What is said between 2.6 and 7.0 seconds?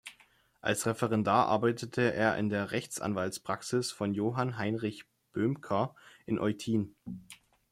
Rechtsanwaltspraxis von Johann Heinrich Böhmcker in Eutin.